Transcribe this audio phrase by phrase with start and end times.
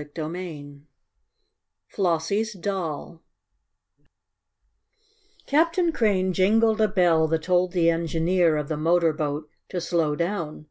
[0.00, 0.80] CHAPTER XIII
[1.88, 3.20] FLOSSIE'S DOLL
[5.46, 10.16] Captain Crane jingled a bell that told the engineer of the motor boat to slow
[10.16, 10.68] down.